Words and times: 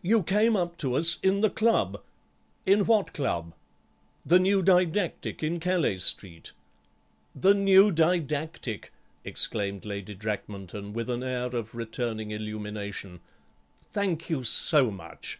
"You 0.00 0.22
came 0.22 0.56
up 0.56 0.78
to 0.78 0.94
us 0.94 1.18
in 1.22 1.42
the 1.42 1.50
club—" 1.50 2.00
"In 2.64 2.86
what 2.86 3.12
club?" 3.12 3.52
"The 4.24 4.38
New 4.38 4.62
Didactic, 4.62 5.42
in 5.42 5.60
Calais 5.60 5.98
Street." 5.98 6.52
"The 7.34 7.52
New 7.52 7.90
Didactic!" 7.92 8.92
exclaimed 9.26 9.84
Lady 9.84 10.14
Drakmanton 10.14 10.94
with 10.94 11.10
an 11.10 11.22
air 11.22 11.48
of 11.54 11.74
returning 11.74 12.30
illumination; 12.30 13.20
"thank 13.92 14.30
you 14.30 14.42
so 14.42 14.90
much. 14.90 15.38